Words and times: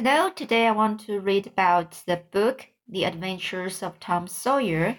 Hello, 0.00 0.30
today 0.30 0.68
I 0.68 0.70
want 0.70 1.00
to 1.06 1.18
read 1.18 1.48
about 1.48 2.04
the 2.06 2.22
book 2.30 2.68
The 2.88 3.02
Adventures 3.02 3.82
of 3.82 3.98
Tom 3.98 4.28
Sawyer. 4.28 4.96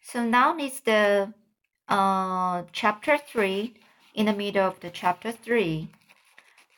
So 0.00 0.24
now 0.24 0.56
it's 0.56 0.80
the 0.80 1.34
uh, 1.86 2.62
chapter 2.72 3.18
3, 3.18 3.74
in 4.14 4.24
the 4.24 4.32
middle 4.32 4.66
of 4.66 4.80
the 4.80 4.88
chapter 4.88 5.32
3. 5.32 5.90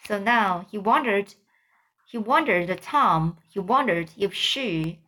So 0.04 0.19
now 0.19 0.67
he 0.69 0.79
wondered, 0.79 1.32
he 2.09 2.19
wondered 2.19 2.83
Tom, 2.83 3.38
he 3.49 3.61
wondered 3.61 4.11
if 4.19 4.35
she, 4.35 4.99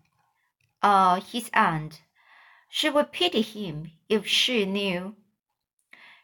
uh, 0.85 1.21
his 1.21 1.51
aunt, 1.53 2.01
she 2.69 2.89
would 2.89 3.11
pity 3.11 3.43
him 3.43 3.91
if 4.09 4.25
she 4.25 4.65
knew. 4.67 5.17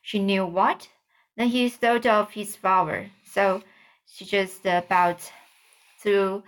She 0.01 0.21
knew 0.21 0.47
what? 0.47 0.89
Then 1.37 1.49
he 1.49 1.69
thought 1.69 2.07
of 2.07 2.31
his 2.31 2.55
father. 2.55 3.11
So 3.25 3.65
she 4.07 4.25
just 4.25 4.65
about 4.65 5.33
to 6.03 6.43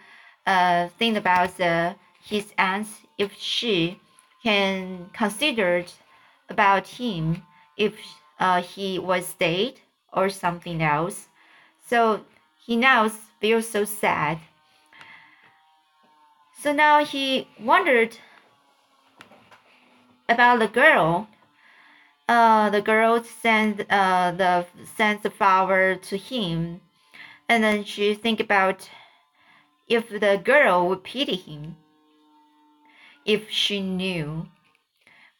uh, 0.46 0.88
think 0.98 1.16
about 1.16 1.56
the, 1.56 1.94
his 2.22 2.52
aunt 2.58 2.86
if 3.18 3.32
she 3.34 4.00
can 4.42 5.08
consider 5.12 5.84
about 6.48 6.86
him 6.86 7.42
if 7.76 7.94
uh, 8.38 8.62
he 8.62 8.98
was 8.98 9.34
dead 9.34 9.74
or 10.12 10.28
something 10.28 10.82
else. 10.82 11.28
So 11.86 12.20
he 12.64 12.76
now 12.76 13.08
feels 13.40 13.68
so 13.68 13.84
sad. 13.84 14.38
So 16.60 16.72
now 16.72 17.04
he 17.04 17.48
wondered 17.60 18.16
about 20.28 20.58
the 20.60 20.68
girl. 20.68 21.28
Uh, 22.26 22.70
the 22.70 22.80
girl 22.80 23.22
sent 23.22 23.80
uh, 23.90 24.32
the 24.32 24.66
sent 24.96 25.22
the 25.22 25.30
flower 25.30 25.94
to 25.94 26.16
him, 26.16 26.80
and 27.50 27.62
then 27.62 27.84
she 27.84 28.14
think 28.14 28.40
about 28.40 28.88
if 29.86 30.08
the 30.08 30.40
girl 30.42 30.88
would 30.88 31.04
pity 31.04 31.36
him. 31.36 31.76
If 33.24 33.50
she 33.50 33.80
knew, 33.80 34.48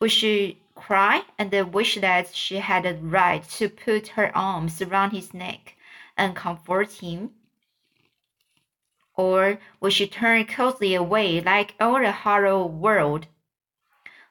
would 0.01 0.13
she 0.13 0.61
cry 0.75 1.23
and 1.39 1.53
wish 1.73 1.97
that 1.97 2.35
she 2.35 2.57
had 2.57 2.85
the 2.85 2.95
right 2.95 3.43
to 3.51 3.69
put 3.69 4.09
her 4.09 4.37
arms 4.37 4.83
around 4.83 5.11
his 5.13 5.33
neck 5.33 5.77
and 6.17 6.37
comfort 6.37 6.93
him? 6.93 7.31
Or 9.17 9.59
would 9.81 9.93
she 9.93 10.07
turn 10.07 10.47
coldly 10.47 10.95
away 10.95 11.41
like 11.41 11.75
all 11.79 12.01
the 12.01 12.13
hollow 12.13 12.67
world? 12.67 13.27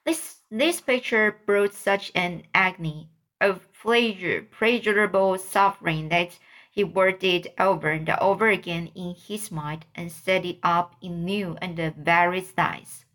This, 0.03 0.39
this 0.51 0.81
picture 0.81 1.39
brought 1.45 1.73
such 1.73 2.11
an 2.13 2.43
agony 2.53 3.09
of 3.39 3.71
pleasure, 3.73 4.41
pleasurable 4.41 5.37
suffering 5.37 6.09
that 6.09 6.37
he 6.73 6.83
worked 6.83 7.23
it 7.23 7.53
over 7.59 7.91
and 7.91 8.09
over 8.19 8.49
again 8.49 8.89
in 8.95 9.13
his 9.13 9.51
mind 9.51 9.85
and 9.93 10.11
set 10.11 10.43
it 10.43 10.57
up 10.63 10.95
in 11.03 11.23
new 11.23 11.55
and 11.61 11.77
various 11.95 12.51
dyes, 12.51 13.05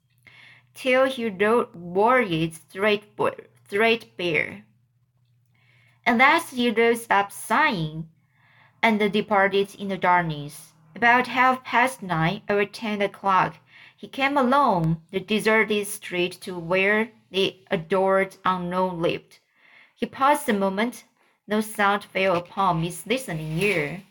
till 0.75 1.06
he 1.06 1.28
wrote, 1.28 1.75
wore 1.75 2.20
it 2.20 2.55
threadbare. 3.67 4.65
And 6.06 6.19
last 6.19 6.55
he 6.55 6.70
rose 6.70 7.09
up 7.11 7.33
sighing, 7.33 8.09
and 8.81 9.12
departed 9.12 9.75
in 9.75 9.89
the 9.89 9.98
darkness. 9.98 10.72
About 10.95 11.27
half 11.27 11.65
past 11.65 12.00
nine 12.00 12.43
or 12.48 12.65
ten 12.65 13.03
o'clock, 13.03 13.56
he 13.97 14.06
came 14.06 14.37
along 14.37 15.03
the 15.11 15.19
deserted 15.19 15.89
street 15.89 16.39
to 16.43 16.56
where 16.56 17.11
the 17.33 17.56
adored 17.72 18.37
unknown 18.45 19.03
lived. 19.03 19.41
He 19.97 20.06
paused 20.06 20.48
a 20.48 20.53
moment 20.53 21.03
no 21.49 21.63
sound 21.63 22.05
fell 22.05 22.37
upon 22.37 22.83
Miss 22.83 23.07
listening 23.07 23.59
ear. 23.59 24.03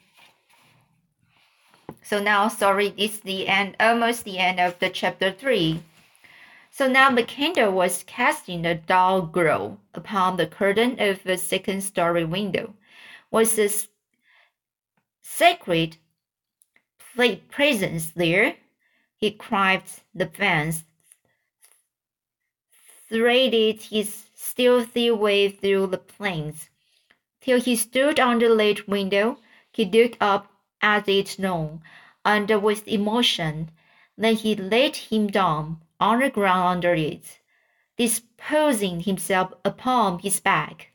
So 2.02 2.20
now, 2.20 2.48
sorry, 2.48 2.94
it's 2.98 3.20
the 3.20 3.48
end, 3.48 3.76
almost 3.80 4.24
the 4.24 4.40
end 4.40 4.60
of 4.60 4.80
the 4.80 4.90
chapter 4.90 5.32
3. 5.32 5.84
So 6.72 6.88
now 6.88 7.16
candle 7.24 7.72
was 7.72 8.04
casting 8.08 8.66
a 8.66 8.76
dull 8.76 9.22
glow 9.22 9.78
upon 9.94 10.38
the 10.38 10.48
curtain 10.48 11.00
of 11.00 11.24
the 11.24 11.38
second 11.38 11.82
story 11.82 12.26
window. 12.26 12.74
Was 13.30 13.60
a 13.60 13.70
sacred 15.22 15.98
presence 17.50 18.12
there? 18.12 18.56
He 19.16 19.32
cried 19.32 19.84
the 20.14 20.28
fence, 20.28 20.86
threaded 23.10 23.82
his 23.82 24.24
stealthy 24.36 25.12
way 25.12 25.50
through 25.50 25.88
the 25.88 25.98
planes 25.98 26.70
till 27.48 27.62
he 27.62 27.78
stood 27.78 28.20
on 28.20 28.40
the 28.40 28.50
lit 28.50 28.90
window. 28.90 29.38
He 29.72 29.86
looked 29.86 30.18
up 30.20 30.52
at 30.82 31.08
it 31.08 31.38
long 31.40 31.82
and 32.26 32.50
with 32.62 32.86
emotion. 32.86 33.72
Then 34.18 34.36
he 34.36 34.54
laid 34.54 34.98
him 34.98 35.28
down 35.28 35.82
on 35.98 36.20
the 36.20 36.30
ground 36.30 36.84
under 36.84 36.94
it, 36.94 37.40
disposing 37.96 39.00
himself 39.00 39.54
upon 39.64 40.20
his 40.20 40.42
back. 40.42 40.92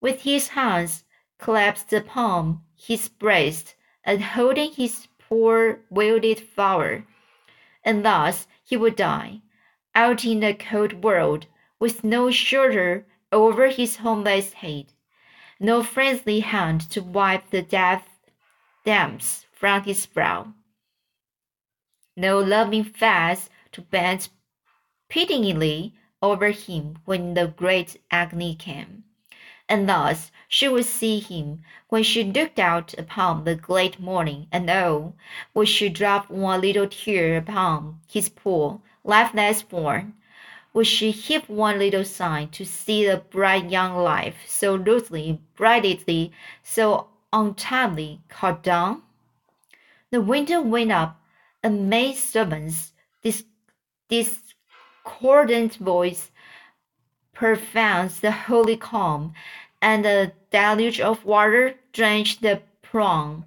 With 0.00 0.22
his 0.22 0.48
hands 0.48 1.04
clasped 1.38 1.92
upon 1.92 2.62
his 2.74 3.10
breast 3.10 3.74
and 4.02 4.24
holding 4.24 4.72
his 4.72 5.08
poor 5.18 5.80
wilted 5.90 6.40
flower, 6.40 7.04
and 7.84 8.02
thus 8.02 8.46
he 8.64 8.78
would 8.78 8.96
die, 8.96 9.42
out 9.94 10.24
in 10.24 10.40
the 10.40 10.54
cold 10.54 11.04
world, 11.04 11.48
with 11.78 12.02
no 12.02 12.30
shelter 12.30 13.06
over 13.30 13.68
his 13.68 13.96
homeless 13.96 14.54
head 14.54 14.86
no 15.62 15.82
friendly 15.82 16.40
hand 16.40 16.80
to 16.90 17.02
wipe 17.02 17.50
the 17.50 17.60
death 17.60 18.08
damps 18.86 19.44
from 19.52 19.82
his 19.84 20.06
brow, 20.06 20.54
no 22.16 22.38
loving 22.38 22.82
face 22.82 23.50
to 23.70 23.82
bend 23.82 24.30
pityingly 25.10 25.92
over 26.22 26.48
him 26.50 26.98
when 27.04 27.34
the 27.34 27.46
great 27.46 28.00
agony 28.10 28.54
came. 28.54 29.04
And 29.68 29.88
thus 29.88 30.32
she 30.48 30.66
would 30.66 30.86
see 30.86 31.20
him 31.20 31.62
when 31.90 32.02
she 32.02 32.24
looked 32.24 32.58
out 32.58 32.98
upon 32.98 33.44
the 33.44 33.54
great 33.54 34.00
morning, 34.00 34.48
and 34.50 34.68
oh, 34.70 35.14
would 35.54 35.68
she 35.68 35.88
drop 35.88 36.30
one 36.30 36.62
little 36.62 36.88
tear 36.88 37.36
upon 37.36 38.00
his 38.08 38.28
poor, 38.30 38.80
lifeless 39.04 39.62
form, 39.62 40.14
would 40.72 40.86
she 40.86 41.10
heave 41.10 41.48
one 41.48 41.78
little 41.78 42.04
sigh 42.04 42.48
to 42.52 42.64
see 42.64 43.04
the 43.04 43.16
bright 43.16 43.70
young 43.70 43.96
life 43.96 44.36
so 44.46 44.76
rudely, 44.76 45.40
brightly, 45.56 46.32
so 46.62 47.08
untimely 47.32 48.20
cut 48.28 48.62
down? 48.62 49.02
The 50.10 50.20
winter 50.20 50.60
went 50.60 50.92
up, 50.92 51.20
and 51.62 51.90
maid 51.90 52.16
servant's 52.16 52.92
dis- 53.22 53.44
discordant 54.08 55.76
voice 55.76 56.30
profound 57.32 58.10
the 58.10 58.32
holy 58.32 58.76
calm, 58.76 59.34
and 59.82 60.04
a 60.06 60.32
deluge 60.50 61.00
of 61.00 61.24
water 61.24 61.74
drenched 61.92 62.42
the 62.42 62.62
prone, 62.82 63.44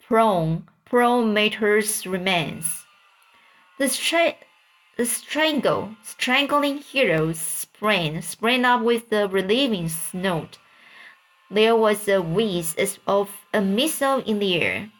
prone, 0.00 0.68
prone 0.84 1.32
mater's 1.32 2.06
remains. 2.06 2.84
The 3.78 3.88
straight 3.88 4.36
strangle, 5.02 5.96
strangling 6.04 6.78
heroes 6.78 7.38
sprang, 7.38 8.22
sprang 8.22 8.64
up 8.64 8.82
with 8.82 9.10
the 9.10 9.28
relieving 9.28 9.90
note. 10.12 10.58
There 11.50 11.74
was 11.74 12.06
a 12.06 12.22
whiz 12.22 12.76
as 12.76 13.00
of 13.06 13.28
a 13.52 13.60
missile 13.60 14.20
in 14.20 14.38
the 14.38 14.62
air, 14.62 14.90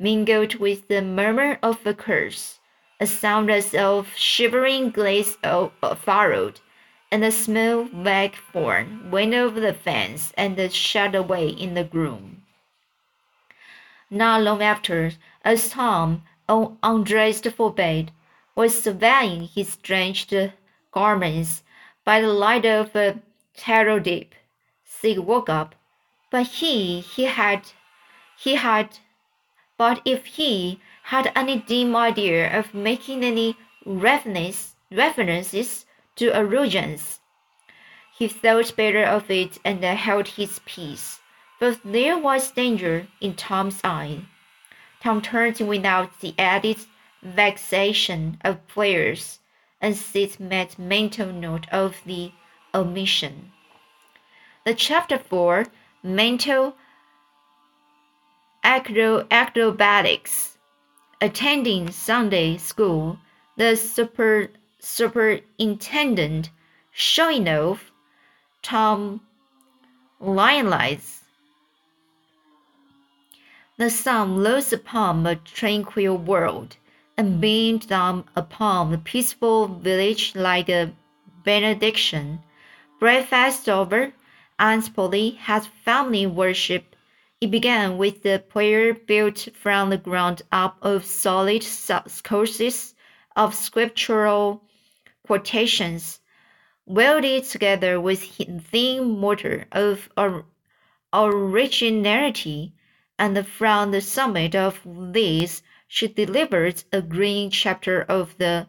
mingled 0.00 0.56
with 0.56 0.88
the 0.88 1.00
murmur 1.00 1.60
of 1.62 1.86
a 1.86 1.94
curse, 1.94 2.58
a 2.98 3.06
sound 3.06 3.50
as 3.50 3.72
of 3.72 4.08
shivering 4.16 4.90
glaze 4.90 5.38
uh, 5.44 5.68
furrowed, 5.94 6.58
and 7.12 7.24
a 7.24 7.30
small 7.30 7.84
vague 7.84 8.34
form 8.34 9.12
went 9.12 9.34
over 9.34 9.60
the 9.60 9.74
fence 9.74 10.32
and 10.36 10.72
shut 10.72 11.14
away 11.14 11.48
in 11.48 11.74
the 11.74 11.84
gloom. 11.84 12.42
Not 14.10 14.42
long 14.42 14.60
after, 14.60 15.12
as 15.44 15.70
Tom, 15.70 16.24
undressed 16.48 17.48
for 17.52 17.72
bed, 17.72 18.10
was 18.60 18.82
surveying 18.82 19.48
his 19.54 19.76
drenched 19.76 20.34
garments 20.92 21.62
by 22.04 22.20
the 22.20 22.28
light 22.28 22.66
of 22.66 22.94
a 22.94 23.18
tallow 23.56 23.98
dip. 23.98 24.34
Sid 24.84 25.20
woke 25.20 25.48
up, 25.48 25.74
but 26.30 26.46
he 26.58 27.00
he 27.00 27.24
had 27.24 27.62
he 28.36 28.56
had 28.56 28.98
but 29.78 30.02
if 30.04 30.26
he 30.26 30.78
had 31.04 31.32
any 31.34 31.56
dim 31.56 31.96
idea 31.96 32.54
of 32.58 32.74
making 32.74 33.24
any 33.24 33.56
reference, 33.86 34.76
references 34.92 35.86
to 36.16 36.28
allusions, 36.38 37.20
he 38.18 38.28
thought 38.28 38.76
better 38.76 39.04
of 39.04 39.30
it 39.30 39.58
and 39.64 39.82
held 39.82 40.28
his 40.28 40.60
peace. 40.66 41.20
But 41.58 41.80
there 41.82 42.18
was 42.18 42.50
danger 42.50 43.06
in 43.22 43.32
Tom's 43.36 43.80
eye. 43.82 44.20
Tom 45.02 45.22
turned 45.22 45.60
without 45.60 46.20
the 46.20 46.34
added 46.38 46.76
vexation 47.22 48.38
of 48.42 48.66
players, 48.66 49.40
and 49.80 49.96
Sid 49.96 50.40
made 50.40 50.78
mental 50.78 51.32
note 51.32 51.66
of 51.70 51.96
the 52.04 52.32
omission. 52.74 53.52
The 54.64 54.74
chapter 54.74 55.18
4 55.18 55.66
Mental 56.02 56.76
acro 58.62 59.26
acrobatics 59.30 60.56
attending 61.20 61.90
Sunday 61.90 62.56
school, 62.56 63.18
the 63.56 63.76
super, 63.76 64.48
superintendent 64.78 66.50
showing 66.90 67.48
off, 67.48 67.92
Tom 68.62 69.20
Lionelies. 70.20 71.20
The 73.76 73.90
sun 73.90 74.38
rose 74.38 74.72
upon 74.72 75.26
a 75.26 75.36
tranquil 75.36 76.16
world 76.16 76.76
and 77.20 77.36
mm. 77.36 77.40
beamed 77.42 77.86
down 77.86 78.24
upon 78.34 78.90
the 78.90 78.96
peaceful 78.96 79.68
village 79.68 80.34
like 80.34 80.70
a 80.70 80.90
benediction. 81.44 82.40
Breakfast 82.98 83.68
over, 83.68 84.14
Aunt 84.58 84.94
Polly 84.96 85.32
had 85.32 85.66
family 85.84 86.26
worship. 86.26 86.96
It 87.42 87.50
began 87.50 87.98
with 87.98 88.22
the 88.22 88.42
prayer 88.48 88.94
built 88.94 89.48
from 89.52 89.90
the 89.90 89.98
ground 89.98 90.40
up 90.50 90.78
of 90.80 91.04
solid 91.04 91.62
courses 92.24 92.94
of 93.36 93.54
scriptural 93.54 94.62
quotations, 95.26 96.20
welded 96.86 97.44
together 97.44 98.00
with 98.00 98.22
thin 98.70 99.20
mortar 99.20 99.66
of 99.72 100.08
originality, 101.12 102.72
and 103.18 103.46
from 103.46 103.90
the 103.90 104.00
summit 104.00 104.54
of 104.54 104.80
these 105.12 105.62
she 105.92 106.06
delivered 106.06 106.84
a 106.92 107.02
green 107.02 107.50
chapter 107.50 108.00
of 108.00 108.38
the 108.38 108.64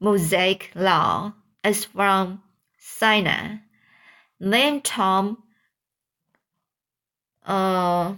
Mosaic 0.00 0.72
Law, 0.74 1.32
as 1.62 1.84
from 1.84 2.42
Sinai. 2.76 3.58
Then 4.40 4.80
Tom 4.80 5.44
uh, 7.44 8.14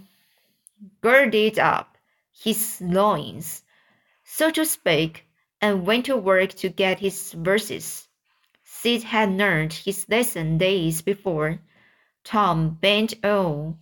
girded 1.03 1.59
up 1.59 1.99
his 2.33 2.81
loins, 2.81 3.62
so 4.25 4.51
to 4.51 4.65
speak, 4.65 5.27
and 5.61 5.87
went 5.87 6.06
to 6.06 6.17
work 6.17 6.55
to 6.55 6.71
get 6.71 7.01
his 7.01 7.33
verses. 7.33 8.09
Sid 8.65 9.03
had 9.03 9.31
learned 9.31 9.75
his 9.75 10.09
lesson 10.09 10.56
days 10.56 11.03
before. 11.03 11.59
Tom 12.25 12.79
bent 12.81 13.12
all 13.23 13.77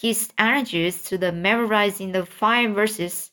his 0.00 0.32
energies 0.36 1.04
to 1.04 1.16
the 1.16 1.30
memorizing 1.30 2.10
the 2.10 2.26
five 2.26 2.74
verses, 2.74 3.29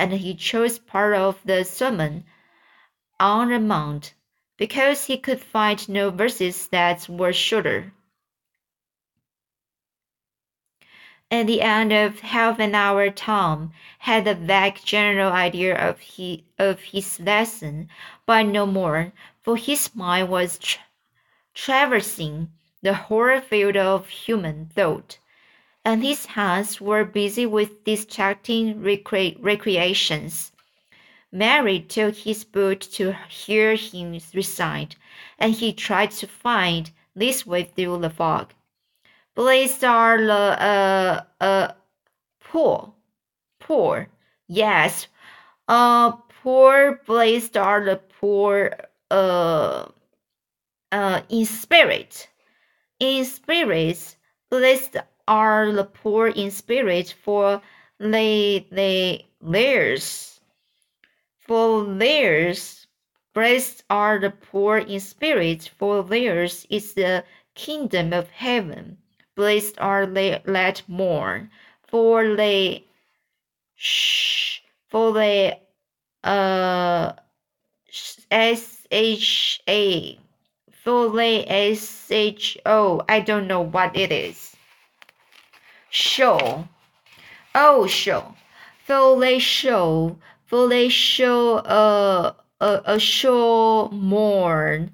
and 0.00 0.14
he 0.14 0.34
chose 0.34 0.78
part 0.78 1.14
of 1.14 1.38
the 1.44 1.62
sermon 1.62 2.24
on 3.20 3.50
the 3.50 3.60
mount 3.60 4.14
because 4.56 5.04
he 5.04 5.18
could 5.18 5.38
find 5.38 5.86
no 5.90 6.08
verses 6.08 6.68
that 6.68 7.06
were 7.06 7.34
shorter. 7.34 7.92
At 11.30 11.46
the 11.46 11.60
end 11.60 11.92
of 11.92 12.20
half 12.20 12.58
an 12.58 12.74
hour, 12.74 13.10
Tom 13.10 13.74
had 13.98 14.26
a 14.26 14.34
vague 14.34 14.80
general 14.82 15.32
idea 15.32 15.76
of, 15.76 16.00
he, 16.00 16.44
of 16.58 16.80
his 16.80 17.20
lesson, 17.20 17.90
but 18.24 18.46
no 18.46 18.64
more, 18.64 19.12
for 19.42 19.58
his 19.58 19.94
mind 19.94 20.30
was 20.30 20.58
tra 20.58 20.80
traversing 21.52 22.50
the 22.80 22.94
whole 22.94 23.38
field 23.40 23.76
of 23.76 24.08
human 24.08 24.70
thought, 24.74 25.18
and 25.84 26.02
his 26.02 26.26
hands 26.26 26.80
were 26.80 27.04
busy 27.04 27.46
with 27.46 27.84
distracting 27.84 28.82
recre 28.82 29.36
recreations. 29.40 30.52
Mary 31.32 31.80
took 31.80 32.14
his 32.16 32.44
boot 32.44 32.80
to 32.80 33.12
hear 33.28 33.76
him 33.76 34.18
recite, 34.34 34.96
and 35.38 35.54
he 35.54 35.72
tried 35.72 36.10
to 36.10 36.26
find 36.26 36.90
this 37.14 37.46
way 37.46 37.64
through 37.64 37.98
the 37.98 38.10
fog. 38.10 38.52
Blessed 39.34 39.84
are 39.84 40.18
the 40.18 40.32
uh 40.32 41.24
uh 41.40 41.72
poor, 42.40 42.92
poor. 43.60 44.08
Yes, 44.48 45.06
uh, 45.68 46.12
poor. 46.42 47.00
Blessed 47.06 47.56
are 47.56 47.84
the 47.84 47.96
poor. 47.96 48.72
Uh, 49.10 49.86
uh, 50.92 51.22
in 51.28 51.46
spirit, 51.46 52.28
in 52.98 53.24
spirits. 53.24 54.16
Blessed 54.50 54.96
are 55.28 55.72
the 55.72 55.84
poor 55.84 56.28
in 56.28 56.50
spirit, 56.50 57.14
for 57.22 57.62
they 57.98 58.66
they 58.70 59.26
theirs 59.40 60.30
for 61.50 61.84
theirs. 61.84 62.86
Blessed 63.34 63.82
are 63.90 64.20
the 64.20 64.30
poor 64.30 64.78
in 64.78 65.00
spirit, 65.00 65.68
for 65.76 66.04
theirs 66.04 66.64
is 66.70 66.94
the 66.94 67.24
kingdom 67.56 68.12
of 68.12 68.30
heaven. 68.30 68.98
Blessed 69.34 69.74
are 69.78 70.06
they 70.06 70.40
that 70.44 70.82
mourn, 70.86 71.50
for 71.88 72.36
they 72.36 72.84
shh, 73.74 74.60
for 74.88 75.12
they 75.12 75.60
uh 76.22 77.14
S 78.30 78.86
H 78.92 79.60
A 79.68 80.18
for 80.70 81.10
they 81.10 81.44
S 81.48 82.12
H 82.12 82.58
O 82.64 83.02
I 83.08 83.18
don't 83.18 83.48
know 83.48 83.60
what 83.60 83.96
it 83.96 84.12
is. 84.12 84.54
Show. 85.90 86.68
Oh 87.52 87.88
show. 87.88 88.36
For 88.84 89.18
they 89.18 89.40
show. 89.40 90.16
For 90.46 90.68
they 90.68 90.88
show 90.88 91.58
a 91.58 92.36
a, 92.60 92.82
a 92.84 93.00
show 93.00 93.88
mourn. 93.88 94.92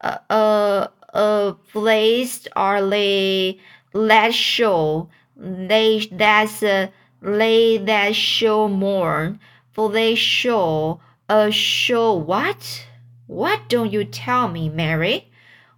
A 0.00 0.20
a, 0.30 0.90
a 1.12 1.56
placed 1.72 2.46
are 2.54 2.88
they 2.88 3.58
let 3.92 4.34
show. 4.34 5.08
They 5.36 6.08
that's 6.12 6.62
a 6.62 6.92
lay 7.20 7.78
that 7.78 8.14
show 8.14 8.68
mourn. 8.68 9.40
For 9.72 9.90
they 9.90 10.14
show 10.14 11.00
a 11.28 11.50
show 11.50 12.14
what? 12.14 12.86
What 13.26 13.68
don't 13.68 13.92
you 13.92 14.04
tell 14.04 14.46
me 14.46 14.68
mary? 14.68 15.28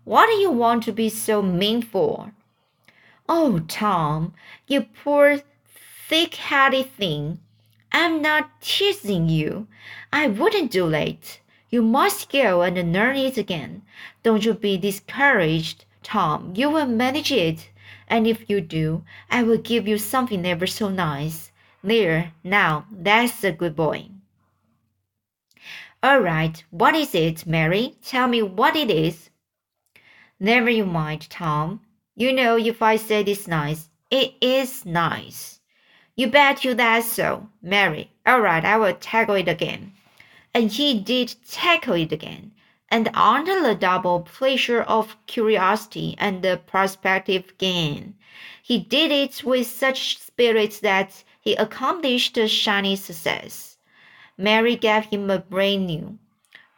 What 0.04 0.26
do 0.26 0.34
you 0.34 0.50
want 0.50 0.82
to 0.84 0.92
be 0.92 1.08
so 1.08 1.40
mean 1.40 1.80
for 1.80 2.32
oh 3.28 3.60
tom 3.69 4.32
you 4.66 4.86
poor 5.02 5.40
thick-headed 6.08 6.90
thing 6.92 7.38
I'm 7.90 8.20
not 8.20 8.60
teasing 8.60 9.28
you. 9.28 9.66
I 10.12 10.26
wouldn't 10.26 10.70
do 10.70 10.92
it. 10.92 11.40
You 11.70 11.82
must 11.82 12.30
go 12.30 12.62
and 12.62 12.92
learn 12.92 13.16
it 13.16 13.38
again. 13.38 13.82
Don't 14.22 14.44
you 14.44 14.54
be 14.54 14.76
discouraged, 14.76 15.84
Tom. 16.02 16.52
You 16.54 16.70
will 16.70 16.86
manage 16.86 17.32
it. 17.32 17.70
And 18.06 18.26
if 18.26 18.48
you 18.48 18.60
do, 18.60 19.04
I 19.30 19.42
will 19.42 19.58
give 19.58 19.88
you 19.88 19.98
something 19.98 20.46
ever 20.46 20.66
so 20.66 20.88
nice. 20.88 21.50
There, 21.82 22.32
now, 22.44 22.86
that's 22.90 23.42
a 23.42 23.52
good 23.52 23.75
boy. 23.75 24.08
All 26.02 26.20
right, 26.20 26.62
what 26.70 26.94
is 26.94 27.14
it, 27.14 27.47
Mary? 27.47 27.97
Tell 28.04 28.28
me 28.28 28.42
what 28.42 28.76
it 28.76 28.90
is. 28.90 29.30
Never 30.38 30.70
you 30.70 30.85
mind, 30.87 31.28
Tom. 31.30 31.80
You 32.18 32.32
know 32.32 32.58
if 32.58 32.82
I 32.82 32.96
said 32.96 33.28
it's 33.28 33.46
nice, 33.46 33.90
it 34.10 34.34
is 34.40 34.84
nice. 34.84 35.60
You 36.16 36.26
bet 36.26 36.64
you 36.64 36.75
that's 36.75 37.06
so, 37.06 37.48
Mary. 37.62 38.10
All 38.26 38.40
right, 38.40 38.64
I 38.64 38.76
will 38.76 38.94
tackle 38.94 39.37
it 39.37 39.46
again. 39.46 39.92
And 40.52 40.72
he 40.72 40.98
did 40.98 41.37
tackle 41.48 41.94
it 41.94 42.10
again, 42.10 42.50
and 42.88 43.08
under 43.14 43.62
the 43.62 43.76
double 43.76 44.22
pleasure 44.22 44.82
of 44.82 45.16
curiosity 45.28 46.16
and 46.18 46.42
the 46.42 46.60
prospective 46.66 47.56
gain, 47.56 48.16
he 48.60 48.80
did 48.80 49.12
it 49.12 49.44
with 49.44 49.68
such 49.68 50.18
spirit 50.18 50.80
that 50.82 51.22
he 51.40 51.54
accomplished 51.54 52.37
a 52.37 52.48
shining 52.48 52.96
success. 52.96 53.78
Mary 54.37 54.75
gave 54.75 55.04
him 55.04 55.30
a 55.30 55.38
brand 55.38 55.87
new, 55.87 56.18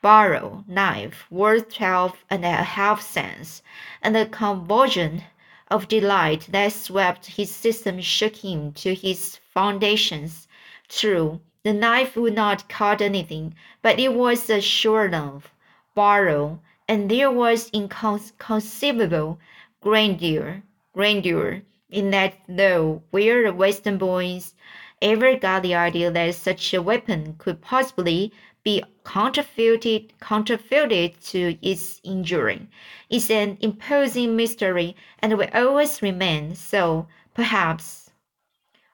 borrowed 0.02 0.66
knife 0.68 1.26
worth 1.30 1.74
twelve 1.74 2.24
and 2.30 2.44
a 2.44 2.52
half 2.52 3.00
cents, 3.02 3.62
and 4.02 4.16
a 4.16 4.26
convulsion 4.26 5.22
of 5.70 5.88
delight 5.88 6.48
that 6.50 6.72
swept 6.72 7.26
his 7.26 7.54
system 7.54 8.00
shook 8.00 8.36
him 8.36 8.72
to 8.72 8.94
his 8.94 9.38
foundations. 9.52 10.48
True, 10.88 11.40
the 11.62 11.72
knife 11.72 12.16
would 12.16 12.34
not 12.34 12.68
cut 12.68 13.00
anything, 13.00 13.54
but 13.82 13.98
it 13.98 14.14
was 14.14 14.48
a 14.50 14.60
sure 14.60 15.04
enough 15.04 15.52
borrow, 15.94 16.58
and 16.88 17.10
there 17.10 17.30
was 17.30 17.70
inconceivable 17.70 19.38
grandeur, 19.80 20.62
grandeur 20.94 21.62
in 21.90 22.10
that 22.10 22.34
though 22.48 23.02
where 23.10 23.42
the 23.42 23.52
Western 23.52 23.98
boys 23.98 24.54
ever 25.02 25.36
got 25.36 25.62
the 25.62 25.74
idea 25.74 26.10
that 26.10 26.34
such 26.34 26.72
a 26.74 26.82
weapon 26.82 27.34
could 27.38 27.60
possibly 27.60 28.32
be 28.62 28.82
counterfeited, 29.04 30.12
counterfeited 30.20 31.20
to 31.22 31.56
its 31.62 32.00
injury. 32.04 32.68
It's 33.08 33.30
an 33.30 33.58
imposing 33.60 34.36
mystery 34.36 34.96
and 35.20 35.36
will 35.38 35.48
always 35.54 36.02
remain 36.02 36.54
so. 36.54 37.06
Perhaps 37.34 38.10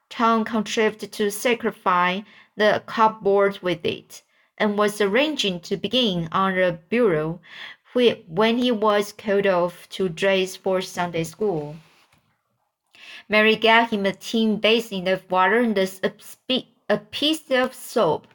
Tom 0.09 0.45
contrived 0.45 1.13
to 1.13 1.31
sacrifice 1.31 2.23
the 2.57 2.83
cupboard 2.87 3.59
with 3.61 3.85
it, 3.85 4.23
and 4.57 4.79
was 4.79 5.01
arranging 5.01 5.61
to 5.61 5.77
begin 5.77 6.29
on 6.33 6.55
the 6.55 6.79
bureau 6.89 7.41
when 7.93 8.59
he 8.59 8.71
was 8.71 9.13
called 9.13 9.47
off 9.47 9.89
to 9.89 10.09
dress 10.09 10.55
for 10.55 10.81
Sunday 10.81 11.25
school. 11.25 11.77
Mary 13.29 13.57
gave 13.57 13.91
him 13.91 14.07
a 14.07 14.13
tin 14.13 14.59
basin 14.59 15.09
of 15.09 15.31
water 15.31 15.61
and 15.61 15.77
a, 15.77 15.89
a 16.89 16.99
piece 16.99 17.51
of 17.51 17.75
soap 17.75 18.27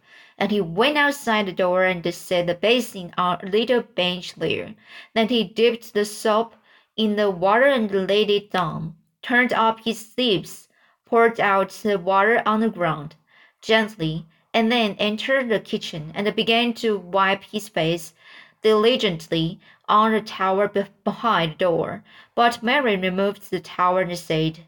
and 0.42 0.50
he 0.50 0.60
went 0.60 0.98
outside 0.98 1.46
the 1.46 1.52
door 1.52 1.84
and 1.84 2.04
set 2.12 2.48
the 2.48 2.56
basin 2.56 3.14
on 3.16 3.38
a 3.44 3.46
little 3.46 3.84
bench 3.84 4.34
there. 4.34 4.74
Then 5.14 5.28
he 5.28 5.44
dipped 5.44 5.94
the 5.94 6.04
soap 6.04 6.56
in 6.98 7.16
the 7.16 7.30
water 7.30 7.68
and 7.68 7.92
laid 7.92 8.32
it 8.32 8.50
down, 8.50 8.96
turned 9.22 9.54
up 9.54 9.82
his 9.82 10.00
sleeves, 10.00 10.68
poured 11.06 11.40
out 11.40 11.70
the 11.70 12.00
water 12.00 12.42
on 12.44 12.60
the 12.60 12.72
ground 12.72 13.16
gently, 13.62 14.26
and 14.52 14.72
then 14.72 14.96
entered 14.98 15.48
the 15.48 15.60
kitchen 15.60 16.12
and 16.16 16.36
began 16.36 16.74
to 16.74 16.98
wipe 16.98 17.44
his 17.44 17.70
face 17.70 18.16
diligently 18.64 19.60
on 19.88 20.12
the 20.12 20.22
towel 20.22 20.68
behind 21.04 21.52
the 21.52 21.56
door. 21.58 22.04
But 22.34 22.64
Mary 22.64 22.98
removed 22.98 23.52
the 23.52 23.60
towel 23.60 23.98
and 23.98 24.18
said, 24.18 24.62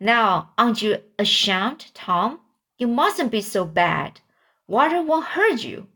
Now, 0.00 0.52
aren't 0.56 0.80
you 0.80 1.02
ashamed, 1.18 1.92
Tom? 1.92 2.40
You 2.78 2.88
mustn't 2.88 3.30
be 3.30 3.42
so 3.42 3.66
bad. 3.66 4.22
Water 4.70 5.02
won't 5.02 5.24
hurt 5.24 5.64
you. 5.64 5.88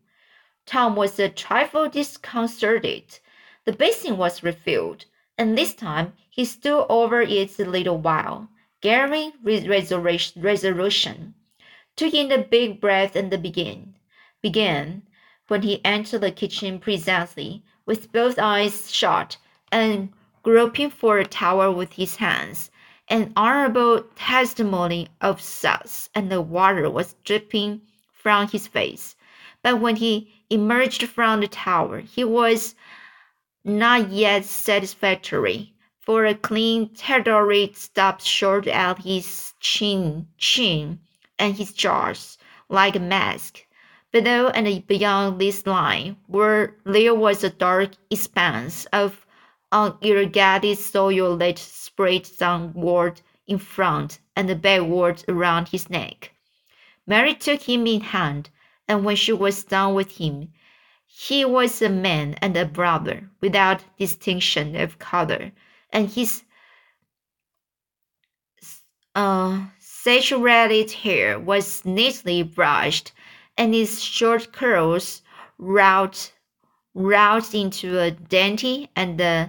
Tom 0.67 0.97
was 0.97 1.21
a 1.21 1.29
trifle 1.29 1.89
disconcerted. 1.89 3.21
The 3.67 3.73
basin 3.73 4.17
was 4.17 4.43
refilled, 4.43 5.05
and 5.39 5.57
this 5.57 5.77
time 5.77 6.15
he 6.29 6.45
stood 6.45 6.85
over 6.89 7.21
it 7.21 7.57
a 7.61 7.67
little 7.67 7.99
while, 7.99 8.49
gathering 8.81 9.31
resolution, 9.45 11.35
took 11.95 12.15
in 12.15 12.33
a 12.33 12.39
big 12.39 12.81
breath, 12.81 13.15
and 13.15 13.31
began. 13.41 13.95
Began 14.43 15.03
when 15.47 15.63
he 15.63 15.81
entered 15.85 16.23
the 16.23 16.33
kitchen 16.33 16.81
presently, 16.81 17.63
with 17.87 18.11
both 18.11 18.41
eyes 18.41 18.91
shut, 18.93 19.37
and 19.71 20.13
groping 20.43 20.91
for 20.91 21.19
a 21.19 21.25
towel 21.25 21.73
with 21.73 21.93
his 21.93 22.17
hands 22.17 22.73
an 23.07 23.33
honorable 23.37 24.03
testimony 24.17 25.07
of 25.21 25.41
sauce, 25.41 26.11
and 26.13 26.29
the 26.29 26.41
water 26.41 26.91
was 26.91 27.15
dripping 27.23 27.81
from 28.25 28.49
his 28.49 28.67
face. 28.67 29.15
But 29.63 29.81
when 29.81 29.97
he 29.97 30.33
emerged 30.51 31.05
from 31.09 31.41
the 31.41 31.49
tower, 31.49 32.01
he 32.01 32.25
was 32.25 32.75
not 33.65 34.11
yet 34.11 34.45
satisfactory, 34.45 35.73
for 36.01 36.27
a 36.27 36.35
clean 36.35 36.89
territory 36.89 37.71
stopped 37.75 38.23
short 38.23 38.67
at 38.67 38.99
his 38.99 39.53
chin, 39.61 40.27
chin 40.37 40.99
and 41.39 41.55
his 41.55 41.73
jaws, 41.73 42.37
like 42.69 42.97
a 42.97 43.01
mask. 43.01 43.65
Below 44.13 44.49
and 44.49 44.87
beyond 44.87 45.41
this 45.41 45.67
line, 45.67 46.17
where 46.27 46.77
there 46.85 47.15
was 47.15 47.43
a 47.43 47.51
dark 47.51 47.93
expanse 48.11 48.87
of 48.93 49.27
unirrigated 49.73 50.79
soil 50.79 51.37
that 51.39 51.59
spread 51.59 52.29
downward 52.39 53.23
in 53.47 53.59
front 53.59 54.19
and 54.37 54.63
backward 54.63 55.25
around 55.29 55.69
his 55.69 55.89
neck. 55.89 56.34
Mary 57.07 57.35
took 57.35 57.63
him 57.63 57.87
in 57.87 58.01
hand, 58.01 58.51
and 58.89 59.05
when 59.05 59.17
she 59.17 59.33
was 59.33 59.65
done 59.65 59.95
with 59.95 60.17
him, 60.17 60.53
he 61.07 61.45
was 61.45 61.81
a 61.81 61.89
man 61.89 62.35
and 62.41 62.57
a 62.57 62.65
brother 62.65 63.31
without 63.41 63.85
distinction 63.99 64.75
of 64.75 64.99
color, 64.99 65.53
and 65.91 66.11
his 66.11 66.43
uh, 69.15 69.67
saturated 69.79 70.91
hair 70.91 71.39
was 71.39 71.85
neatly 71.85 72.43
brushed, 72.43 73.13
and 73.57 73.75
his 73.75 74.03
short 74.03 74.53
curls 74.53 75.23
rolled, 75.59 76.33
rolled 76.95 77.55
into 77.55 78.01
a 78.01 78.11
dainty 78.11 78.91
and 78.97 79.21
uh, 79.21 79.49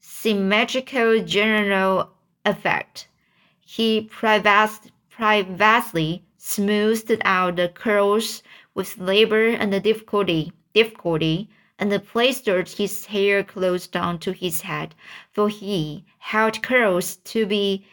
symmetrical 0.00 1.22
general 1.24 2.10
effect. 2.44 3.06
He 3.60 4.10
privately 4.10 6.23
smoothed 6.46 7.22
out 7.24 7.56
the 7.56 7.68
curls 7.70 8.42
with 8.74 8.98
labor 8.98 9.48
and 9.48 9.82
difficulty, 9.82 10.52
difficulty, 10.74 11.48
and 11.78 11.90
plastered 12.06 12.68
his 12.68 13.06
hair 13.06 13.42
close 13.42 13.86
down 13.86 14.18
to 14.18 14.30
his 14.30 14.60
head, 14.60 14.94
for 15.32 15.48
he 15.48 16.04
held 16.18 16.62
curls 16.62 17.16
to 17.16 17.46
be 17.46 17.86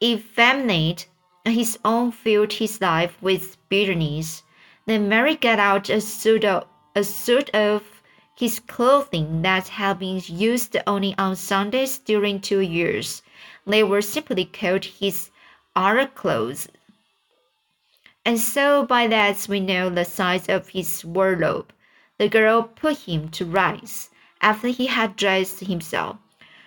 effeminate, 0.00 1.08
and 1.44 1.56
his 1.56 1.76
own 1.84 2.12
filled 2.12 2.52
his 2.52 2.80
life 2.80 3.20
with 3.20 3.56
bitterness. 3.68 4.44
Then 4.86 5.08
Mary 5.08 5.34
got 5.34 5.58
out 5.58 5.90
a 5.90 6.00
suit 6.00 6.44
of, 6.44 6.68
a 6.94 7.02
suit 7.02 7.50
of 7.50 7.82
his 8.36 8.60
clothing 8.60 9.42
that 9.42 9.66
had 9.66 9.98
been 9.98 10.22
used 10.24 10.76
only 10.86 11.16
on 11.18 11.34
Sundays 11.34 11.98
during 11.98 12.40
two 12.40 12.60
years. 12.60 13.22
They 13.66 13.82
were 13.82 14.02
simply 14.02 14.44
called 14.44 14.84
his 14.84 15.30
other 15.74 16.06
clothes. 16.06 16.68
And 18.28 18.38
so 18.38 18.84
by 18.84 19.06
that 19.06 19.46
we 19.48 19.58
know 19.58 19.88
the 19.88 20.04
size 20.04 20.50
of 20.50 20.68
his 20.68 21.02
wardrobe. 21.02 21.72
The 22.18 22.28
girl 22.28 22.62
put 22.62 22.98
him 22.98 23.30
to 23.30 23.46
rights 23.46 24.10
after 24.42 24.68
he 24.68 24.84
had 24.88 25.16
dressed 25.16 25.60
himself. 25.60 26.18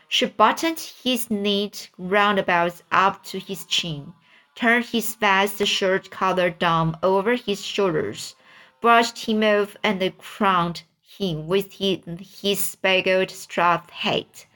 She 0.07 0.25
buttoned 0.25 0.79
his 0.79 1.29
neat 1.29 1.91
roundabouts 1.99 2.81
up 2.91 3.23
to 3.25 3.37
his 3.37 3.65
chin, 3.65 4.11
turned 4.55 4.85
his 4.85 5.13
vast 5.13 5.63
shirt 5.67 6.09
collar 6.09 6.49
down 6.49 6.97
over 7.03 7.35
his 7.35 7.63
shoulders, 7.63 8.35
brushed 8.81 9.25
him 9.25 9.43
off, 9.43 9.77
and 9.83 10.01
crowned 10.17 10.81
him 11.03 11.45
with 11.45 11.73
his, 11.73 12.59
speckled 12.59 13.29
straw 13.29 13.83
hat. 13.91 14.47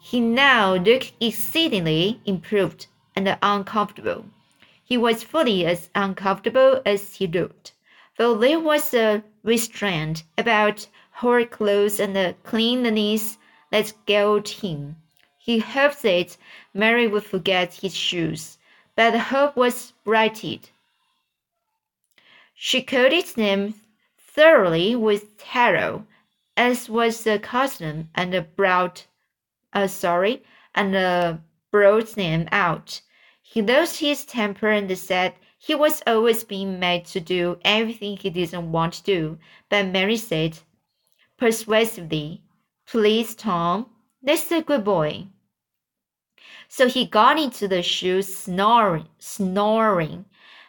He 0.00 0.20
now 0.20 0.76
looked 0.76 1.12
exceedingly 1.20 2.18
improved 2.24 2.86
and 3.14 3.36
uncomfortable. 3.42 4.24
He 4.94 4.98
was 4.98 5.24
fully 5.24 5.66
as 5.66 5.90
uncomfortable 5.96 6.80
as 6.86 7.16
he 7.16 7.26
looked, 7.26 7.72
though 8.16 8.36
there 8.36 8.60
was 8.60 8.94
a 8.94 9.24
restraint 9.42 10.22
about 10.38 10.86
her 11.14 11.44
clothes 11.44 11.98
and 11.98 12.14
the 12.14 12.36
cleanliness 12.44 13.38
that 13.72 13.92
galled 14.06 14.48
him. 14.48 14.94
He 15.36 15.58
hoped 15.58 16.02
that 16.02 16.36
Mary 16.72 17.08
would 17.08 17.24
forget 17.24 17.74
his 17.74 17.96
shoes, 17.96 18.58
but 18.94 19.10
the 19.10 19.18
hope 19.18 19.56
was 19.56 19.94
blighted. 20.04 20.70
She 22.54 22.80
coated 22.80 23.26
them 23.34 23.74
thoroughly 24.16 24.94
with 24.94 25.36
taro, 25.38 26.06
as 26.56 26.88
was 26.88 27.24
the 27.24 27.40
custom, 27.40 28.10
and 28.14 28.46
brought, 28.54 29.06
uh, 29.72 29.88
sorry, 29.88 30.44
and 30.72 30.94
uh, 30.94 31.38
brought 31.72 32.14
them 32.14 32.48
out. 32.52 33.00
He 33.54 33.62
lost 33.62 34.00
his 34.00 34.24
temper 34.24 34.68
and 34.68 34.98
said 34.98 35.34
he 35.56 35.76
was 35.76 36.02
always 36.08 36.42
being 36.42 36.80
made 36.80 37.04
to 37.06 37.20
do 37.20 37.60
everything 37.64 38.16
he 38.16 38.28
didn't 38.28 38.72
want 38.72 38.94
to 38.94 39.02
do. 39.04 39.38
But 39.68 39.86
Mary 39.86 40.16
said 40.16 40.58
persuasively, 41.38 42.42
Please, 42.84 43.36
Tom, 43.36 43.86
that's 44.20 44.50
a 44.50 44.60
good 44.60 44.82
boy. 44.82 45.28
So 46.66 46.88
he 46.88 47.06
got 47.06 47.38
into 47.38 47.68
the 47.68 47.80
shoes, 47.80 48.26
snoring, 48.26 49.06
snoring. 49.20 50.24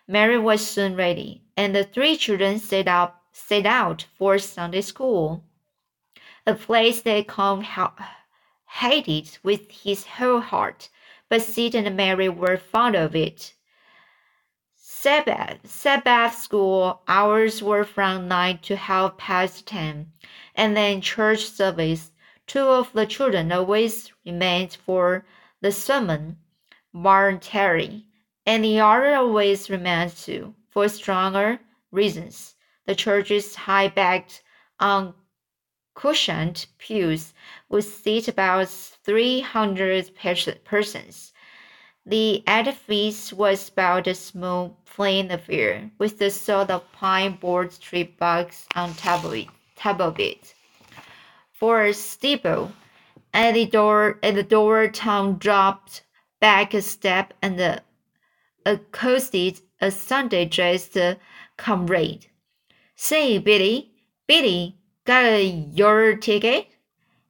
Mary 0.07 0.37
was 0.37 0.63
soon 0.63 0.95
ready, 0.95 1.41
and 1.57 1.75
the 1.75 1.85
three 1.85 2.15
children 2.15 2.59
set 2.59 2.87
up 2.87 3.19
set 3.31 3.65
out 3.65 4.05
for 4.15 4.37
Sunday 4.37 4.81
school, 4.81 5.43
a 6.45 6.53
place 6.53 7.01
that 7.01 7.29
Tom 7.29 7.65
hated 8.67 9.39
with 9.41 9.71
his 9.71 10.05
whole 10.05 10.39
heart, 10.39 10.89
but 11.29 11.41
Sid 11.41 11.75
and 11.75 11.95
Mary 11.95 12.29
were 12.29 12.57
fond 12.57 12.95
of 12.95 13.15
it. 13.15 13.53
Sabbath, 14.75 15.59
Sabbath 15.63 16.35
school 16.35 17.01
hours 17.07 17.61
were 17.61 17.83
from 17.83 18.27
nine 18.27 18.57
to 18.63 18.75
half 18.75 19.17
past 19.17 19.67
ten, 19.67 20.11
and 20.55 20.75
then 20.75 21.01
church 21.01 21.45
service. 21.45 22.11
Two 22.47 22.61
of 22.61 22.91
the 22.93 23.05
children 23.05 23.51
always 23.51 24.11
remained 24.25 24.77
for 24.85 25.25
the 25.61 25.71
sermon, 25.71 26.37
Terry, 27.41 28.05
and 28.45 28.63
the 28.63 28.79
other 28.79 29.15
always 29.15 29.69
remained 29.69 30.15
too, 30.15 30.53
for 30.69 30.87
stronger 30.87 31.59
reasons. 31.91 32.55
The 32.85 32.95
church's 32.95 33.55
high-backed, 33.55 34.43
uncushioned 35.95 36.65
pews 36.77 37.33
would 37.69 37.83
seat 37.83 38.27
about 38.27 38.67
300 38.67 40.11
persons. 40.65 41.33
The 42.05 42.43
edifice 42.45 43.33
was 43.33 43.69
about 43.69 44.07
a 44.07 44.13
small, 44.13 44.77
plain 44.85 45.31
affair, 45.31 45.89
with 45.97 46.21
a 46.21 46.29
sort 46.29 46.69
of 46.69 46.91
pine 46.91 47.37
board 47.37 47.71
strip 47.71 48.17
box 48.17 48.67
on 48.75 48.93
top 48.93 49.23
of 49.23 49.33
it. 49.33 49.47
Top 49.75 49.99
of 50.01 50.19
it. 50.19 50.53
For 51.53 51.83
a 51.83 51.93
steeple, 51.93 52.73
at 53.33 53.53
the 53.53 53.65
door, 53.65 54.19
at 54.21 54.35
the 54.35 54.43
door, 54.43 54.87
Tom 54.89 55.37
dropped 55.37 56.03
back 56.39 56.73
a 56.73 56.81
step 56.81 57.33
and 57.41 57.81
accosted 58.65 59.61
a 59.81 59.89
Sunday-dressed 59.91 60.97
comrade. 61.57 62.27
Say, 62.95 63.39
Billy, 63.39 63.91
Billy, 64.27 64.77
got 65.05 65.23
your 65.23 66.15
ticket? 66.17 66.67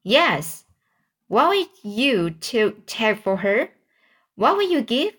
Yes. 0.03 0.65
What 1.27 1.49
will 1.49 1.67
you 1.83 2.31
to 2.31 2.81
take 2.85 3.19
for 3.19 3.37
her? 3.37 3.69
What 4.35 4.57
will 4.57 4.69
you 4.69 4.81
give? 4.81 5.13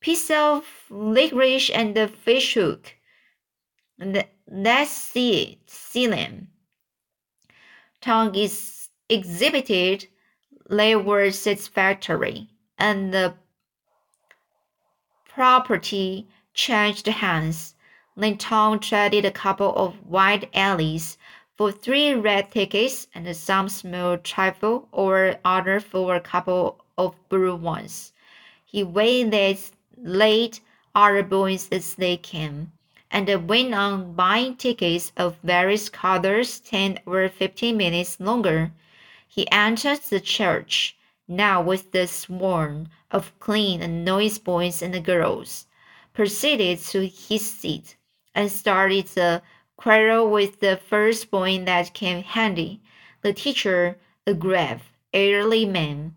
Piece 0.00 0.30
of 0.30 0.64
licorice 0.90 1.70
and 1.70 1.96
a 1.96 2.08
fish 2.08 2.54
hook. 2.54 2.94
let's 4.48 4.90
see 4.90 5.42
it, 5.42 5.58
see 5.70 6.06
them. 6.06 6.48
Tom 8.00 8.34
is 8.34 8.88
exhibited 9.08 10.06
they 10.68 10.96
were 10.96 11.30
satisfactory, 11.30 12.48
and 12.78 13.14
the 13.14 13.34
property 15.28 16.28
changed 16.54 17.06
hands. 17.06 17.74
Then 18.16 18.36
Tom 18.36 18.80
traded 18.80 19.24
a 19.24 19.30
couple 19.30 19.74
of 19.76 20.04
wide 20.04 20.48
alleys 20.54 21.18
for 21.56 21.72
three 21.72 22.14
red 22.14 22.50
tickets 22.50 23.08
and 23.14 23.34
some 23.34 23.68
small 23.68 24.18
trifle 24.18 24.88
or 24.92 25.36
other 25.44 25.80
for 25.80 26.14
a 26.14 26.20
couple 26.20 26.84
of 26.98 27.14
blue 27.28 27.56
ones. 27.56 28.12
He 28.64 28.82
weighed 28.82 29.32
waited 29.32 29.62
late 29.96 30.60
other 30.94 31.22
boys 31.22 31.68
as 31.72 31.94
they 31.94 32.16
came 32.16 32.72
and 33.10 33.48
went 33.48 33.74
on 33.74 34.12
buying 34.14 34.56
tickets 34.56 35.12
of 35.16 35.36
various 35.42 35.88
colors 35.88 36.60
ten 36.60 36.98
or 37.06 37.28
fifteen 37.28 37.76
minutes 37.76 38.18
longer. 38.20 38.72
He 39.28 39.50
entered 39.50 40.00
the 40.02 40.20
church, 40.20 40.96
now 41.28 41.62
with 41.62 41.92
the 41.92 42.06
swarm 42.06 42.88
of 43.10 43.32
clean 43.38 43.82
and 43.82 44.04
noisy 44.04 44.40
boys 44.42 44.82
and 44.82 45.04
girls, 45.04 45.66
proceeded 46.12 46.80
to 46.80 47.06
his 47.06 47.50
seat, 47.50 47.96
and 48.34 48.50
started 48.50 49.06
the 49.08 49.42
quarrel 49.76 50.30
with 50.30 50.60
the 50.60 50.76
first 50.76 51.30
boy 51.30 51.62
that 51.64 51.94
came 51.94 52.22
handy. 52.22 52.80
The 53.22 53.32
teacher, 53.32 53.98
a 54.26 54.34
grave, 54.34 54.82
elderly 55.12 55.64
man, 55.64 56.14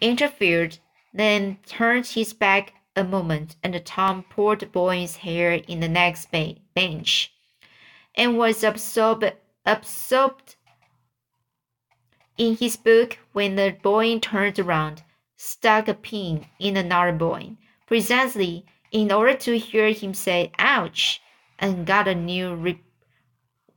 interfered, 0.00 0.78
then 1.12 1.58
turned 1.66 2.06
his 2.06 2.32
back 2.32 2.74
a 2.94 3.04
moment, 3.04 3.56
and 3.62 3.84
Tom 3.84 4.24
pulled 4.24 4.60
the 4.60 4.66
boy's 4.66 5.16
hair 5.16 5.52
in 5.52 5.80
the 5.80 5.88
next 5.88 6.30
bench, 6.30 7.32
and 8.14 8.36
was 8.36 8.64
absorbed, 8.64 9.32
absorbed 9.64 10.56
in 12.36 12.56
his 12.56 12.76
book 12.76 13.18
when 13.32 13.56
the 13.56 13.76
boy 13.82 14.18
turned 14.18 14.58
around, 14.58 15.02
stuck 15.36 15.88
a 15.88 15.94
pin 15.94 16.46
in 16.58 16.76
another 16.76 17.12
boy, 17.12 17.56
precisely 17.86 18.64
in 18.90 19.12
order 19.12 19.34
to 19.34 19.58
hear 19.58 19.92
him 19.92 20.14
say 20.14 20.50
"ouch," 20.58 21.20
and 21.58 21.86
got 21.86 22.08
a 22.08 22.14
new 22.14 22.54
rep 22.54 22.78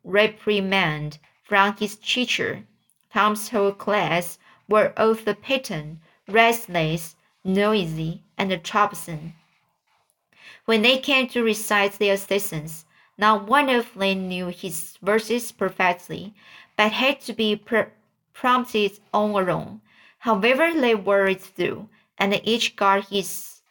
reprimand 0.04 1.20
from 1.44 1.76
his 1.78 1.96
teacher. 1.96 2.64
Tom's 3.14 3.50
whole 3.50 3.72
class 3.72 4.40
were 4.68 4.94
of 4.98 5.26
the 5.26 5.36
pattern, 5.36 6.00
restless, 6.28 7.16
noisy, 7.44 8.24
and 8.38 8.64
troublesome. 8.64 9.34
When 10.66 10.82
they 10.82 10.98
came 11.00 11.28
to 11.30 11.44
recite 11.44 11.94
their 11.94 12.18
lessons, 12.30 12.86
not 13.18 13.48
one 13.48 13.70
of 13.70 13.94
them 13.94 14.28
knew 14.28 14.48
his 14.48 14.98
verses 15.02 15.52
perfectly, 15.52 16.34
but 16.78 16.92
had 16.92 17.22
to 17.22 17.34
be 17.34 17.56
pr 17.56 17.82
prompted 18.34 19.00
on 19.14 19.34
their 19.34 19.50
own. 19.50 19.82
However, 20.20 20.72
they 20.74 20.96
worried 20.96 21.42
through, 21.42 21.90
and 22.18 22.40
each 22.44 22.76
got 22.76 23.10
his 23.10 23.62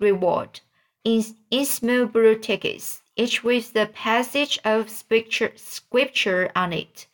reward 0.00 0.60
in, 1.04 1.22
in 1.50 1.64
small 1.64 2.06
blue 2.06 2.36
tickets, 2.36 3.02
each 3.16 3.42
with 3.42 3.72
the 3.72 3.86
passage 3.86 4.58
of 4.64 4.90
scripture, 4.90 6.52
on 6.54 6.72
it. 6.72 7.06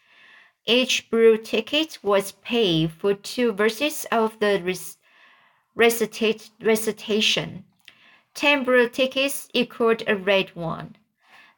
Each 0.67 1.09
blue 1.11 1.39
ticket 1.39 1.99
was 2.03 2.33
paid 2.33 2.93
for 2.93 3.15
two 3.15 3.53
verses 3.53 4.05
of 4.13 4.39
the 4.39 4.61
recitation. 5.75 7.65
Ten 8.35 8.65
blue 8.65 8.89
tickets 8.89 9.49
equaled 9.55 10.03
a 10.07 10.17
red 10.17 10.55
one, 10.55 10.97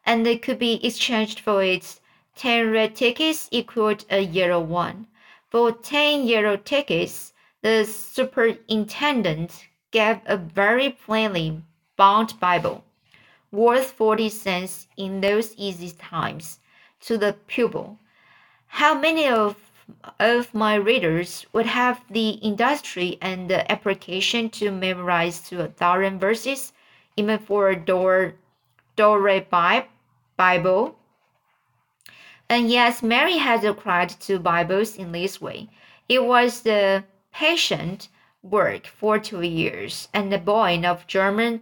and 0.05 0.25
they 0.25 0.37
could 0.39 0.59
be 0.59 0.85
exchanged 0.87 1.41
for 1.41 1.63
it. 1.63 2.01
Ten 2.37 2.71
red 2.71 2.95
tickets 2.97 3.49
equaled 3.51 4.05
a 4.11 4.21
yellow 4.21 4.61
one. 4.61 5.07
For 5.51 5.73
ten 5.73 6.27
yellow 6.27 6.57
tickets, 6.57 7.33
the 7.63 7.85
superintendent 7.85 9.67
gave 9.91 10.21
a 10.27 10.37
very 10.37 10.91
plainly 10.91 11.63
bound 11.97 12.39
Bible, 12.41 12.85
worth 13.55 13.93
forty 13.93 14.29
cents 14.29 14.89
in 14.97 15.21
those 15.21 15.55
easy 15.57 15.91
times, 15.93 16.59
to 17.01 17.17
the 17.17 17.37
pupil. 17.47 17.99
How 18.67 18.99
many 18.99 19.29
of 19.29 19.57
of 20.19 20.55
my 20.55 20.75
readers 20.75 21.47
would 21.53 21.67
have 21.67 22.01
the 22.11 22.31
industry 22.41 23.19
and 23.21 23.51
the 23.51 23.71
application 23.71 24.49
to 24.49 24.71
memorize 24.71 25.41
to 25.49 25.63
a 25.63 25.69
thousand 25.69 26.19
verses, 26.19 26.73
even 27.17 27.39
for 27.39 27.69
a 27.69 27.77
door, 27.77 28.35
Dore 28.97 29.47
Bible. 30.37 30.99
And 32.49 32.71
yes, 32.71 33.03
Mary 33.03 33.37
had 33.37 33.65
acquired 33.65 34.11
two 34.11 34.39
Bibles 34.39 34.97
in 34.97 35.13
this 35.13 35.41
way. 35.41 35.69
It 36.09 36.25
was 36.25 36.63
the 36.63 37.05
patient 37.33 38.09
work 38.43 38.87
for 38.87 39.19
two 39.19 39.43
years, 39.43 40.09
and 40.13 40.33
the 40.33 40.39
boy 40.39 40.83
of 40.85 41.07
German 41.07 41.61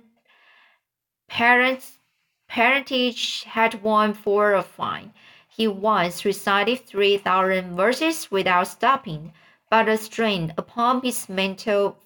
parents 1.33 1.99
parentage 2.47 3.45
had 3.45 3.83
won 3.83 4.13
for 4.13 4.53
a 4.53 4.63
fine. 4.63 5.15
He 5.49 5.67
once 5.67 6.27
recited 6.27 6.85
3,000 6.87 7.75
verses 7.75 8.31
without 8.31 8.69
stopping, 8.69 9.33
but 9.71 9.85
the 9.87 9.97
strain 9.97 10.53
upon 10.59 11.01
his 11.01 11.31
mental 11.31 11.97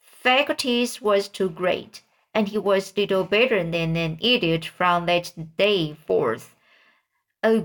faculties 0.00 1.00
was 1.00 1.28
too 1.28 1.48
great, 1.48 2.02
and 2.34 2.48
he 2.48 2.58
was 2.58 2.96
little 2.96 3.22
better 3.22 3.62
than 3.62 3.96
an 3.96 4.18
idiot 4.20 4.64
from 4.64 5.06
that 5.06 5.32
day 5.56 5.94
forth. 5.94 6.56
A 7.44 7.62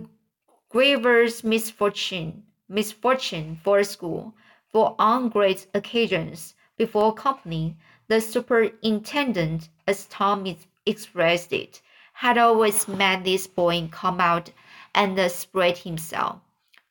grievous 0.70 1.44
misfortune, 1.44 2.44
misfortune 2.70 3.60
for 3.64 3.84
school, 3.84 4.36
for 4.72 4.96
on 5.00 5.30
great 5.30 5.66
occasions, 5.74 6.54
before 6.78 7.16
company, 7.16 7.76
the 8.08 8.22
superintendent, 8.22 9.70
as 9.92 10.06
Tom 10.06 10.56
expressed 10.86 11.52
it, 11.52 11.82
had 12.14 12.38
always 12.38 12.88
made 12.88 13.26
this 13.26 13.46
boy 13.46 13.90
come 13.92 14.22
out 14.22 14.50
and 14.96 15.20
spread 15.30 15.80
himself. 15.80 16.40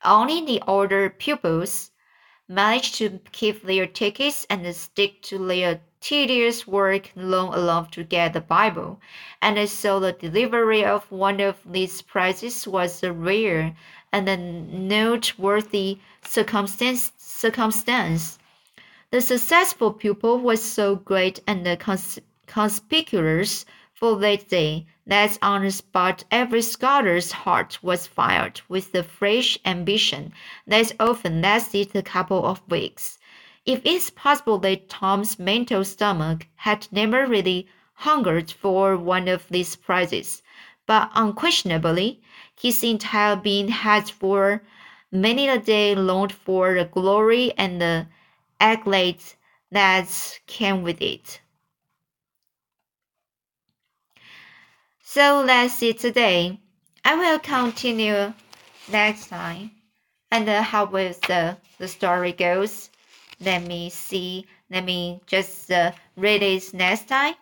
Only 0.03 0.45
the 0.45 0.61
older 0.67 1.09
pupils 1.09 1.89
managed 2.47 2.95
to 2.95 3.19
keep 3.31 3.63
their 3.63 3.87
tickets 3.87 4.45
and 4.51 4.75
stick 4.75 5.21
to 5.23 5.37
their 5.47 5.81
tedious 5.99 6.67
work 6.67 7.11
long 7.15 7.53
enough 7.53 7.89
to 7.91 8.03
get 8.03 8.33
the 8.33 8.41
Bible, 8.41 8.99
and 9.41 9.69
so 9.69 9.99
the 9.99 10.11
delivery 10.11 10.83
of 10.85 11.11
one 11.11 11.39
of 11.39 11.57
these 11.65 12.03
prizes 12.03 12.67
was 12.67 13.01
a 13.01 13.11
rare 13.11 13.75
and 14.11 14.29
a 14.29 14.37
noteworthy 14.37 15.99
circumstance. 16.23 17.11
circumstance. 17.17 18.37
The 19.11 19.21
successful 19.21 19.91
pupil 19.91 20.39
was 20.39 20.63
so 20.63 20.95
great 20.95 21.39
and 21.47 21.65
cons 21.79 22.19
conspicuous 22.51 23.65
for 23.93 24.17
that 24.17 24.49
day 24.49 24.85
that 25.07 25.37
on 25.41 25.63
the 25.63 25.71
spot 25.71 26.21
every 26.31 26.61
scholar's 26.61 27.31
heart 27.31 27.79
was 27.81 28.05
fired 28.07 28.59
with 28.67 28.91
the 28.91 29.03
fresh 29.03 29.57
ambition 29.63 30.33
that 30.67 30.91
often 30.99 31.41
lasted 31.41 31.95
a 31.95 32.01
couple 32.01 32.45
of 32.45 32.61
weeks. 32.69 33.17
If 33.65 33.81
it's 33.85 34.09
possible 34.09 34.57
that 34.59 34.89
Tom's 34.89 35.39
mental 35.39 35.85
stomach 35.85 36.45
had 36.55 36.89
never 36.91 37.25
really 37.25 37.69
hungered 37.93 38.51
for 38.51 38.97
one 38.97 39.29
of 39.29 39.47
these 39.47 39.77
prizes, 39.77 40.43
but 40.85 41.09
unquestionably 41.15 42.21
his 42.59 42.83
entire 42.83 43.37
being 43.37 43.69
had 43.69 44.09
for 44.09 44.61
many 45.09 45.47
a 45.47 45.57
day 45.57 45.95
longed 45.95 46.33
for 46.33 46.73
the 46.73 46.83
glory 46.83 47.53
and 47.57 47.79
the 47.81 48.07
accolades 48.59 49.35
that 49.71 50.39
came 50.47 50.83
with 50.83 51.01
it. 51.01 51.39
So 55.13 55.45
that's 55.45 55.83
it 55.83 55.99
today. 55.99 56.57
I 57.03 57.15
will 57.15 57.37
continue 57.37 58.33
next 58.89 59.27
time. 59.27 59.71
And 60.31 60.47
how 60.47 60.85
will 60.85 61.11
the, 61.27 61.57
the 61.79 61.89
story 61.89 62.31
goes? 62.31 62.89
Let 63.41 63.63
me 63.63 63.89
see. 63.89 64.45
Let 64.69 64.85
me 64.85 65.19
just 65.27 65.69
uh, 65.69 65.91
read 66.15 66.43
it 66.43 66.73
next 66.73 67.09
time. 67.09 67.35